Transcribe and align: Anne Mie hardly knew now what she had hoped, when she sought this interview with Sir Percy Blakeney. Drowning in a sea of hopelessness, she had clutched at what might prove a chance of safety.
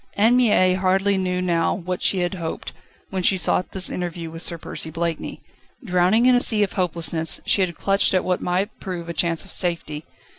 Anne 0.15 0.35
Mie 0.35 0.73
hardly 0.73 1.15
knew 1.15 1.43
now 1.43 1.75
what 1.75 2.01
she 2.01 2.21
had 2.21 2.33
hoped, 2.33 2.73
when 3.11 3.21
she 3.21 3.37
sought 3.37 3.69
this 3.69 3.87
interview 3.87 4.31
with 4.31 4.41
Sir 4.41 4.57
Percy 4.57 4.89
Blakeney. 4.89 5.41
Drowning 5.85 6.25
in 6.25 6.33
a 6.35 6.41
sea 6.41 6.63
of 6.63 6.73
hopelessness, 6.73 7.39
she 7.45 7.61
had 7.61 7.75
clutched 7.75 8.15
at 8.15 8.23
what 8.25 8.41
might 8.41 8.79
prove 8.79 9.07
a 9.09 9.13
chance 9.13 9.45
of 9.45 9.51
safety. 9.51 10.03